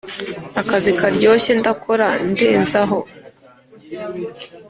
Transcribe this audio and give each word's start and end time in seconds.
Akazi 0.61 0.91
karyoshye 0.99 1.51
ndakora 1.59 2.07
ndenzaho 2.31 2.99